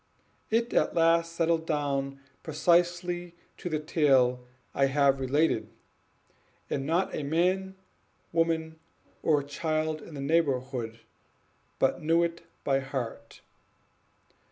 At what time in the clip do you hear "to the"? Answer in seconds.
3.57-3.77